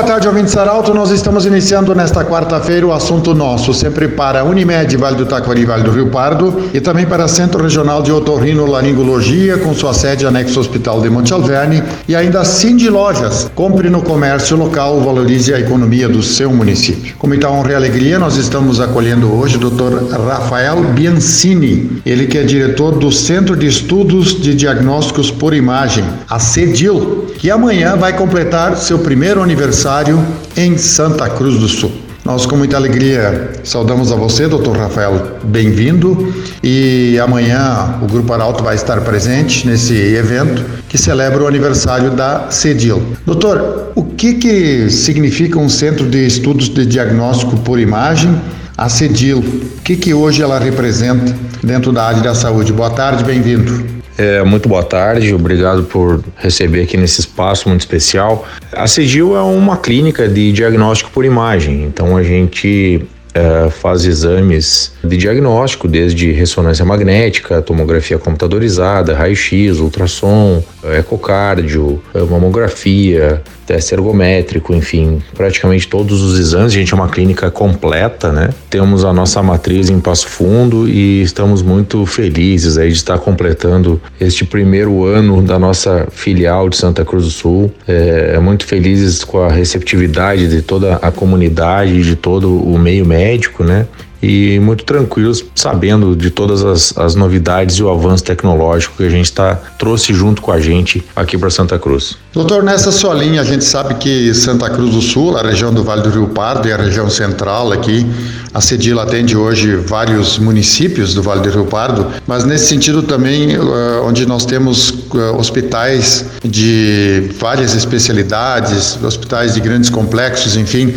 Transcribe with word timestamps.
Boa 0.00 0.12
tarde, 0.12 0.26
ouvinte 0.26 0.50
Saralto. 0.50 0.94
Nós 0.94 1.10
estamos 1.10 1.44
iniciando 1.44 1.94
nesta 1.94 2.24
quarta-feira 2.24 2.86
o 2.86 2.92
assunto 2.92 3.34
nosso, 3.34 3.74
sempre 3.74 4.08
para 4.08 4.42
Unimed, 4.44 4.96
Vale 4.96 5.14
do 5.14 5.26
Taquari, 5.26 5.66
Vale 5.66 5.82
do 5.82 5.90
Rio 5.90 6.06
Pardo, 6.06 6.70
e 6.72 6.80
também 6.80 7.04
para 7.04 7.28
Centro 7.28 7.62
Regional 7.62 8.00
de 8.02 8.10
Otorrino 8.10 8.64
Laringologia, 8.64 9.58
com 9.58 9.74
sua 9.74 9.92
sede 9.92 10.26
anexo 10.26 10.58
Hospital 10.58 11.02
de 11.02 11.10
Monte 11.10 11.34
Alverne, 11.34 11.82
e 12.08 12.16
ainda 12.16 12.42
Cindy 12.46 12.88
Lojas. 12.88 13.50
Compre 13.54 13.90
no 13.90 14.00
comércio 14.00 14.56
local, 14.56 15.02
valorize 15.02 15.52
a 15.52 15.60
economia 15.60 16.08
do 16.08 16.22
seu 16.22 16.50
município. 16.50 17.14
Com 17.18 17.26
muita 17.26 17.50
honra 17.50 17.72
e 17.72 17.74
alegria, 17.74 18.18
nós 18.18 18.36
estamos 18.36 18.80
acolhendo 18.80 19.30
hoje 19.30 19.58
o 19.58 19.70
Dr. 19.70 20.14
Rafael 20.26 20.82
Biancini, 20.94 22.00
ele 22.06 22.26
que 22.26 22.38
é 22.38 22.42
diretor 22.42 22.92
do 22.92 23.12
Centro 23.12 23.54
de 23.54 23.66
Estudos 23.66 24.40
de 24.40 24.54
Diagnósticos 24.54 25.30
por 25.30 25.52
Imagem, 25.52 26.06
a 26.26 26.38
CEDIL, 26.38 27.26
que 27.36 27.50
amanhã 27.50 27.96
vai 27.96 28.16
completar 28.16 28.78
seu 28.78 29.00
primeiro 29.00 29.42
aniversário 29.42 29.89
aniversário 29.90 30.24
em 30.56 30.78
Santa 30.78 31.28
Cruz 31.28 31.58
do 31.58 31.66
Sul. 31.66 31.90
Nós, 32.24 32.46
com 32.46 32.56
muita 32.56 32.76
alegria, 32.76 33.54
saudamos 33.64 34.12
a 34.12 34.14
você, 34.14 34.46
doutor 34.46 34.76
Rafael, 34.76 35.38
bem-vindo. 35.42 36.32
E 36.62 37.18
amanhã 37.18 37.98
o 38.00 38.06
Grupo 38.06 38.32
Arauto 38.32 38.62
vai 38.62 38.76
estar 38.76 39.00
presente 39.00 39.66
nesse 39.66 39.94
evento 39.94 40.64
que 40.88 40.96
celebra 40.96 41.42
o 41.42 41.48
aniversário 41.48 42.12
da 42.12 42.50
CEDIL. 42.50 43.02
Doutor, 43.26 43.90
o 43.96 44.04
que, 44.04 44.34
que 44.34 44.90
significa 44.90 45.58
um 45.58 45.68
centro 45.68 46.06
de 46.06 46.24
estudos 46.24 46.68
de 46.68 46.86
diagnóstico 46.86 47.56
por 47.58 47.80
imagem, 47.80 48.40
a 48.76 48.88
CEDIL? 48.88 49.38
O 49.38 49.82
que, 49.82 49.96
que 49.96 50.14
hoje 50.14 50.40
ela 50.40 50.58
representa 50.58 51.34
dentro 51.64 51.90
da 51.90 52.04
área 52.04 52.22
da 52.22 52.34
saúde? 52.34 52.72
Boa 52.72 52.90
tarde, 52.90 53.24
bem-vindo. 53.24 53.99
É, 54.20 54.44
muito 54.44 54.68
boa 54.68 54.82
tarde, 54.82 55.32
obrigado 55.32 55.84
por 55.84 56.22
receber 56.36 56.82
aqui 56.82 56.94
nesse 56.94 57.20
espaço 57.20 57.70
muito 57.70 57.80
especial. 57.80 58.46
A 58.70 58.86
Cegil 58.86 59.34
é 59.34 59.40
uma 59.40 59.78
clínica 59.78 60.28
de 60.28 60.52
diagnóstico 60.52 61.10
por 61.10 61.24
imagem, 61.24 61.84
então 61.84 62.18
a 62.18 62.22
gente 62.22 63.02
é, 63.34 63.70
faz 63.70 64.04
exames 64.04 64.92
de 65.02 65.16
diagnóstico, 65.16 65.86
desde 65.88 66.32
ressonância 66.32 66.84
magnética, 66.84 67.62
tomografia 67.62 68.18
computadorizada, 68.18 69.14
raio-x, 69.14 69.78
ultrassom, 69.78 70.62
ecocardio, 70.98 72.02
mamografia, 72.28 73.42
teste 73.70 73.94
ergométrico, 73.94 74.74
enfim, 74.74 75.22
praticamente 75.32 75.86
todos 75.86 76.20
os 76.22 76.40
exames. 76.40 76.72
A 76.72 76.76
gente 76.76 76.92
é 76.92 76.96
uma 76.96 77.08
clínica 77.08 77.52
completa, 77.52 78.32
né? 78.32 78.50
Temos 78.68 79.04
a 79.04 79.12
nossa 79.12 79.40
matriz 79.44 79.88
em 79.88 80.00
Passo 80.00 80.28
Fundo 80.28 80.88
e 80.88 81.22
estamos 81.22 81.62
muito 81.62 82.04
felizes 82.04 82.76
aí 82.76 82.88
de 82.88 82.96
estar 82.96 83.18
completando 83.18 84.00
este 84.20 84.44
primeiro 84.44 85.04
ano 85.04 85.40
da 85.40 85.56
nossa 85.56 86.08
filial 86.10 86.68
de 86.68 86.76
Santa 86.76 87.04
Cruz 87.04 87.24
do 87.24 87.30
Sul. 87.30 87.72
É, 87.86 88.40
muito 88.40 88.66
felizes 88.66 89.22
com 89.22 89.38
a 89.38 89.52
receptividade 89.52 90.48
de 90.48 90.62
toda 90.62 90.96
a 90.96 91.12
comunidade, 91.12 92.02
de 92.02 92.16
todo 92.16 92.52
o 92.60 92.76
meio 92.76 93.06
médico, 93.06 93.19
né? 93.62 93.86
E 94.22 94.58
muito 94.60 94.84
tranquilos, 94.84 95.44
sabendo 95.54 96.14
de 96.14 96.30
todas 96.30 96.64
as, 96.64 96.96
as 96.96 97.14
novidades 97.14 97.76
e 97.76 97.82
o 97.82 97.90
avanço 97.90 98.24
tecnológico 98.24 98.96
que 98.96 99.04
a 99.04 99.10
gente 99.10 99.32
tá, 99.32 99.58
trouxe 99.78 100.12
junto 100.12 100.42
com 100.42 100.52
a 100.52 100.60
gente 100.60 101.04
aqui 101.16 101.38
para 101.38 101.50
Santa 101.50 101.78
Cruz. 101.78 102.16
Doutor, 102.32 102.62
nessa 102.62 102.92
sua 102.92 103.14
linha, 103.14 103.40
a 103.40 103.44
gente 103.44 103.64
sabe 103.64 103.94
que 103.94 104.32
Santa 104.34 104.68
Cruz 104.70 104.94
do 104.94 105.00
Sul, 105.00 105.36
a 105.36 105.42
região 105.42 105.72
do 105.72 105.82
Vale 105.82 106.02
do 106.02 106.10
Rio 106.10 106.28
Pardo 106.28 106.68
e 106.68 106.72
a 106.72 106.76
região 106.76 107.08
central 107.08 107.72
aqui, 107.72 108.06
a 108.52 108.60
Cedila 108.60 109.04
atende 109.04 109.36
hoje 109.36 109.76
vários 109.76 110.38
municípios 110.38 111.14
do 111.14 111.22
Vale 111.22 111.40
do 111.40 111.50
Rio 111.50 111.64
Pardo, 111.66 112.06
mas 112.26 112.44
nesse 112.44 112.66
sentido 112.66 113.02
também, 113.02 113.56
uh, 113.56 114.04
onde 114.04 114.26
nós 114.26 114.44
temos 114.44 114.90
uh, 114.90 115.36
hospitais 115.38 116.24
de 116.44 117.30
várias 117.38 117.74
especialidades, 117.74 118.98
hospitais 119.02 119.54
de 119.54 119.60
grandes 119.60 119.88
complexos, 119.88 120.56
enfim, 120.56 120.92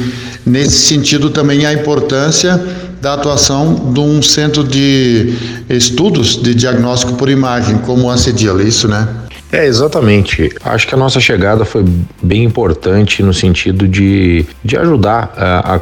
nesse 0.45 0.79
sentido 0.88 1.29
também 1.29 1.66
a 1.66 1.73
importância 1.73 2.62
da 3.03 3.16
atuação 3.16 3.91
de 3.94 4.00
um 4.00 4.22
centro 4.22 4.64
de 4.64 5.34
estudos 5.69 6.41
de 6.41 6.56
diagnóstico 6.56 7.14
por 7.16 7.30
imagem, 7.30 7.78
como 7.80 8.09
a 8.09 8.16
CEDIL, 8.16 8.62
é 8.62 8.64
isso, 8.64 8.88
né? 8.88 9.06
É, 9.52 9.66
exatamente. 9.66 10.50
Acho 10.64 10.88
que 10.88 10.96
a 10.96 10.97
nossa 10.97 11.19
chegada 11.19 11.66
foi 11.66 11.84
bem 12.22 12.46
importante 12.46 13.22
no 13.22 13.34
sentido 13.34 13.90
de, 13.90 14.46
de 14.63 14.78
ajudar 14.78 15.34
a, 15.36 15.75
a, 15.75 15.80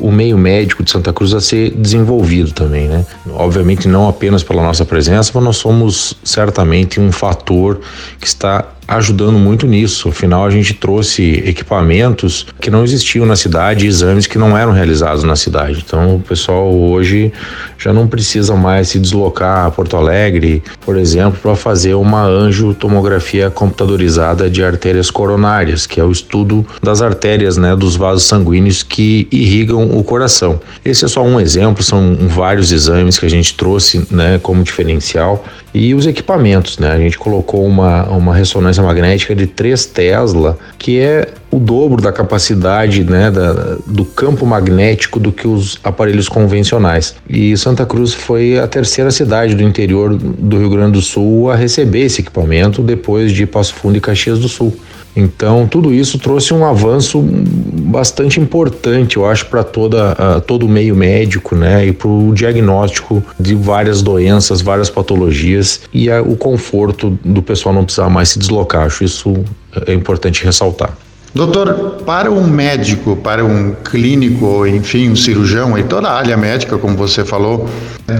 o 0.00 0.10
meio 0.10 0.38
médico 0.38 0.82
de 0.82 0.90
Santa 0.90 1.12
Cruz 1.12 1.34
a 1.34 1.40
ser 1.40 1.70
desenvolvido 1.70 2.52
também, 2.52 2.88
né? 2.88 3.04
Obviamente 3.30 3.88
não 3.88 4.08
apenas 4.08 4.42
pela 4.42 4.62
nossa 4.62 4.84
presença, 4.84 5.30
mas 5.34 5.44
nós 5.44 5.56
somos 5.56 6.14
certamente 6.22 7.00
um 7.00 7.10
fator 7.10 7.80
que 8.20 8.26
está 8.26 8.66
ajudando 8.86 9.38
muito 9.38 9.66
nisso. 9.66 10.08
Afinal, 10.08 10.44
a 10.44 10.50
gente 10.50 10.74
trouxe 10.74 11.42
equipamentos 11.46 12.46
que 12.60 12.70
não 12.70 12.84
existiam 12.84 13.24
na 13.24 13.36
cidade, 13.36 13.86
exames 13.86 14.26
que 14.26 14.38
não 14.38 14.56
eram 14.56 14.72
realizados 14.72 15.24
na 15.24 15.36
cidade. 15.36 15.82
Então, 15.86 16.16
o 16.16 16.20
pessoal 16.20 16.72
hoje 16.72 17.32
já 17.78 17.92
não 17.92 18.06
precisa 18.06 18.54
mais 18.54 18.88
se 18.88 18.98
deslocar 18.98 19.66
a 19.66 19.70
Porto 19.70 19.96
Alegre, 19.96 20.62
por 20.80 20.96
exemplo, 20.96 21.38
para 21.40 21.56
fazer 21.56 21.94
uma 21.94 22.24
angiotomografia 22.24 23.50
computadorizada 23.50 24.50
de 24.50 24.62
artérias 24.62 25.10
coronárias, 25.10 25.86
que 25.86 26.00
é 26.00 26.04
o 26.04 26.10
estudo 26.10 26.66
das 26.82 27.02
artérias, 27.02 27.56
né, 27.56 27.74
dos 27.74 27.96
vasos 27.96 28.24
sanguíneos 28.24 28.82
que 28.82 29.26
irrigam 29.30 29.71
o 29.80 30.02
coração. 30.04 30.60
Esse 30.84 31.04
é 31.04 31.08
só 31.08 31.22
um 31.22 31.40
exemplo, 31.40 31.82
são 31.82 32.16
vários 32.28 32.72
exames 32.72 33.18
que 33.18 33.26
a 33.26 33.30
gente 33.30 33.54
trouxe, 33.54 34.06
né, 34.10 34.38
como 34.42 34.62
diferencial 34.62 35.44
e 35.74 35.94
os 35.94 36.06
equipamentos, 36.06 36.78
né? 36.78 36.90
A 36.92 36.98
gente 36.98 37.18
colocou 37.18 37.64
uma, 37.64 38.04
uma 38.08 38.34
ressonância 38.34 38.82
magnética 38.82 39.34
de 39.34 39.46
3 39.46 39.86
Tesla, 39.86 40.58
que 40.78 40.98
é 40.98 41.28
o 41.50 41.58
dobro 41.58 42.02
da 42.02 42.12
capacidade 42.12 43.04
né, 43.04 43.30
da, 43.30 43.78
do 43.86 44.04
campo 44.04 44.44
magnético 44.44 45.18
do 45.18 45.32
que 45.32 45.48
os 45.48 45.78
aparelhos 45.82 46.28
convencionais. 46.28 47.14
E 47.28 47.56
Santa 47.56 47.86
Cruz 47.86 48.12
foi 48.12 48.58
a 48.58 48.66
terceira 48.66 49.10
cidade 49.10 49.54
do 49.54 49.62
interior 49.62 50.14
do 50.14 50.58
Rio 50.58 50.70
Grande 50.70 50.92
do 50.92 51.02
Sul 51.02 51.50
a 51.50 51.56
receber 51.56 52.02
esse 52.02 52.20
equipamento 52.20 52.82
depois 52.82 53.32
de 53.32 53.46
Passo 53.46 53.74
Fundo 53.74 53.96
e 53.96 54.00
Caxias 54.00 54.38
do 54.38 54.48
Sul. 54.48 54.76
Então, 55.14 55.66
tudo 55.66 55.92
isso 55.92 56.18
trouxe 56.18 56.54
um 56.54 56.64
avanço 56.64 57.20
bastante 57.20 58.40
importante, 58.40 59.16
eu 59.16 59.26
acho, 59.26 59.46
para 59.46 59.60
uh, 59.60 60.40
todo 60.40 60.64
o 60.64 60.68
meio 60.68 60.96
médico, 60.96 61.54
né, 61.54 61.86
e 61.86 61.92
para 61.92 62.08
o 62.08 62.32
diagnóstico 62.32 63.22
de 63.38 63.54
várias 63.54 64.00
doenças, 64.02 64.62
várias 64.62 64.88
patologias 64.88 65.82
e 65.92 66.08
o 66.10 66.36
conforto 66.36 67.18
do 67.24 67.42
pessoal 67.42 67.74
não 67.74 67.84
precisar 67.84 68.08
mais 68.08 68.30
se 68.30 68.38
deslocar. 68.38 68.86
Acho 68.86 69.04
isso 69.04 69.44
é 69.86 69.92
importante 69.92 70.44
ressaltar. 70.44 70.96
Doutor, 71.34 72.02
para 72.04 72.30
um 72.30 72.46
médico, 72.46 73.16
para 73.16 73.42
um 73.42 73.74
clínico, 73.82 74.66
enfim, 74.66 75.08
um 75.08 75.16
cirurgião 75.16 75.78
e 75.78 75.82
toda 75.82 76.08
a 76.08 76.14
área 76.14 76.36
médica, 76.36 76.76
como 76.76 76.94
você 76.94 77.24
falou, 77.24 77.70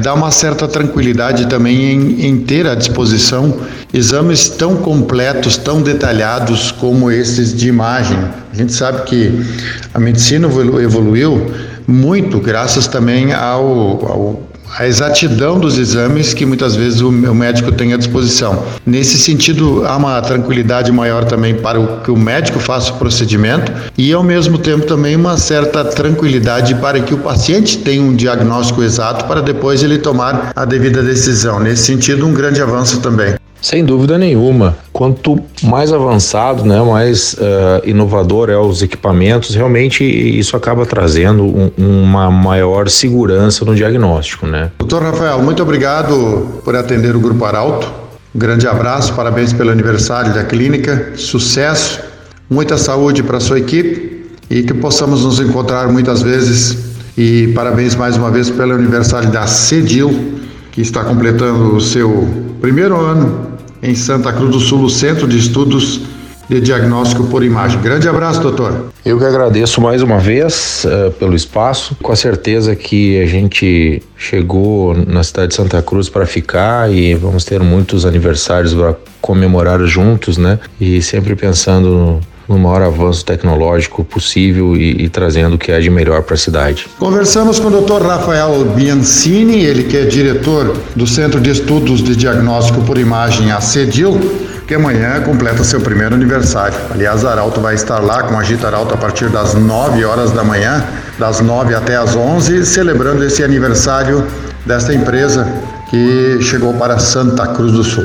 dá 0.02 0.14
uma 0.14 0.30
certa 0.30 0.66
tranquilidade 0.66 1.46
também 1.46 1.92
em, 1.92 2.26
em 2.26 2.38
ter 2.38 2.66
à 2.66 2.74
disposição 2.74 3.54
exames 3.92 4.48
tão 4.48 4.76
completos, 4.76 5.58
tão 5.58 5.82
detalhados 5.82 6.72
como 6.72 7.10
esses 7.10 7.54
de 7.54 7.68
imagem. 7.68 8.16
A 8.50 8.56
gente 8.56 8.72
sabe 8.72 9.02
que 9.02 9.44
a 9.92 10.00
medicina 10.00 10.48
evoluiu 10.82 11.52
muito 11.86 12.40
graças 12.40 12.86
também 12.86 13.34
ao, 13.34 13.60
ao 14.06 14.51
a 14.78 14.86
exatidão 14.86 15.58
dos 15.58 15.78
exames 15.78 16.32
que 16.32 16.46
muitas 16.46 16.74
vezes 16.74 17.00
o, 17.00 17.10
médico 17.10 17.70
tem 17.72 17.92
à 17.92 17.96
disposição. 17.96 18.64
Nesse 18.86 19.18
sentido, 19.18 19.84
há 19.86 19.96
uma 19.96 20.20
tranquilidade 20.22 20.90
maior 20.90 21.24
também 21.24 21.54
para 21.54 21.78
o, 21.78 22.00
que 22.00 22.10
o 22.10 22.16
médico 22.16 22.58
faça 22.58 22.92
o 22.92 22.96
procedimento 22.96 23.72
e, 23.96 24.12
ao 24.12 24.22
mesmo 24.22 24.58
tempo, 24.58 24.86
também 24.86 25.14
uma 25.14 25.36
certa 25.36 25.84
tranquilidade 25.84 26.74
para 26.76 27.00
que 27.00 27.14
o 27.14 27.18
paciente 27.18 27.78
tenha 27.78 28.02
um 28.02 28.14
diagnóstico 28.14 28.82
exato 28.82 29.26
para 29.26 29.42
depois 29.42 29.82
ele 29.82 29.98
tomar 29.98 30.52
a 30.54 30.64
devida 30.64 31.02
decisão. 31.02 31.60
Nesse 31.60 31.84
sentido, 31.84 32.26
um 32.26 32.32
grande 32.32 32.62
avanço 32.62 33.00
também. 33.00 33.34
Sem 33.60 33.84
dúvida 33.84 34.18
nenhuma. 34.18 34.76
Quanto 35.02 35.36
mais 35.64 35.92
avançado, 35.92 36.64
né, 36.64 36.80
mais 36.80 37.34
uh, 37.34 37.82
inovador 37.84 38.48
é 38.48 38.56
os 38.56 38.82
equipamentos, 38.82 39.52
realmente 39.52 40.04
isso 40.04 40.56
acaba 40.56 40.86
trazendo 40.86 41.42
um, 41.42 41.72
uma 41.76 42.30
maior 42.30 42.88
segurança 42.88 43.64
no 43.64 43.74
diagnóstico, 43.74 44.46
né? 44.46 44.70
Doutor 44.78 45.02
Rafael, 45.02 45.42
muito 45.42 45.60
obrigado 45.60 46.60
por 46.64 46.76
atender 46.76 47.16
o 47.16 47.18
Grupo 47.18 47.44
Arauto. 47.44 47.92
Um 48.32 48.38
grande 48.38 48.68
abraço, 48.68 49.12
parabéns 49.14 49.52
pelo 49.52 49.72
aniversário 49.72 50.32
da 50.32 50.44
clínica, 50.44 51.14
sucesso, 51.16 52.00
muita 52.48 52.78
saúde 52.78 53.24
para 53.24 53.40
sua 53.40 53.58
equipe 53.58 54.30
e 54.48 54.62
que 54.62 54.72
possamos 54.72 55.24
nos 55.24 55.40
encontrar 55.40 55.88
muitas 55.88 56.22
vezes. 56.22 56.78
E 57.18 57.48
parabéns 57.56 57.96
mais 57.96 58.16
uma 58.16 58.30
vez 58.30 58.50
pelo 58.50 58.72
aniversário 58.72 59.32
da 59.32 59.48
CEDIL, 59.48 60.38
que 60.70 60.80
está 60.80 61.02
completando 61.02 61.74
o 61.74 61.80
seu 61.80 62.28
primeiro 62.60 62.94
ano 63.00 63.51
em 63.82 63.94
Santa 63.94 64.32
Cruz 64.32 64.50
do 64.50 64.60
Sul, 64.60 64.82
o 64.84 64.90
Centro 64.90 65.26
de 65.26 65.38
Estudos 65.38 66.02
de 66.48 66.60
Diagnóstico 66.60 67.24
por 67.24 67.42
Imagem. 67.42 67.80
Grande 67.80 68.08
abraço, 68.08 68.40
doutor. 68.40 68.90
Eu 69.04 69.18
que 69.18 69.24
agradeço 69.24 69.80
mais 69.80 70.02
uma 70.02 70.18
vez 70.18 70.84
uh, 70.84 71.10
pelo 71.12 71.34
espaço. 71.34 71.96
Com 72.02 72.12
a 72.12 72.16
certeza 72.16 72.76
que 72.76 73.20
a 73.20 73.26
gente 73.26 74.02
chegou 74.16 74.94
na 74.94 75.22
cidade 75.22 75.48
de 75.48 75.54
Santa 75.54 75.80
Cruz 75.80 76.08
para 76.08 76.26
ficar 76.26 76.92
e 76.92 77.14
vamos 77.14 77.44
ter 77.44 77.60
muitos 77.60 78.04
aniversários 78.04 78.74
para 78.74 78.94
comemorar 79.20 79.80
juntos, 79.86 80.36
né? 80.36 80.58
E 80.80 81.00
sempre 81.00 81.34
pensando 81.34 82.20
no 82.48 82.58
maior 82.58 82.82
avanço 82.82 83.24
tecnológico 83.24 84.04
possível 84.04 84.76
e, 84.76 85.04
e 85.04 85.08
trazendo 85.08 85.54
o 85.54 85.58
que 85.58 85.70
é 85.70 85.80
de 85.80 85.90
melhor 85.90 86.22
para 86.22 86.34
a 86.34 86.38
cidade. 86.38 86.86
Conversamos 86.98 87.58
com 87.58 87.68
o 87.68 87.80
Dr. 87.80 88.06
Rafael 88.06 88.64
Biancini, 88.74 89.64
ele 89.64 89.84
que 89.84 89.96
é 89.96 90.04
diretor 90.04 90.76
do 90.94 91.06
Centro 91.06 91.40
de 91.40 91.50
Estudos 91.50 92.02
de 92.02 92.16
Diagnóstico 92.16 92.82
por 92.82 92.98
Imagem, 92.98 93.52
a 93.52 93.60
CEDIL, 93.60 94.18
que 94.66 94.74
amanhã 94.74 95.20
completa 95.20 95.62
seu 95.64 95.80
primeiro 95.80 96.14
aniversário. 96.14 96.78
Aliás, 96.90 97.24
Arauto 97.24 97.60
vai 97.60 97.74
estar 97.74 97.98
lá 97.98 98.22
com 98.22 98.36
a 98.36 98.40
Agita 98.40 98.68
Arauto 98.68 98.94
a 98.94 98.96
partir 98.96 99.28
das 99.28 99.54
9 99.54 100.04
horas 100.04 100.30
da 100.32 100.42
manhã, 100.42 100.84
das 101.18 101.40
9 101.40 101.74
até 101.74 101.96
as 101.96 102.16
11, 102.16 102.64
celebrando 102.64 103.24
esse 103.24 103.42
aniversário 103.42 104.26
desta 104.64 104.94
empresa 104.94 105.46
que 105.90 106.38
chegou 106.40 106.72
para 106.74 106.98
Santa 106.98 107.48
Cruz 107.48 107.72
do 107.72 107.84
Sul. 107.84 108.04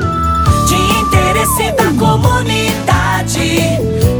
De 0.68 0.74
interesse 0.74 1.72
da 1.76 1.84
comunidade, 1.98 2.87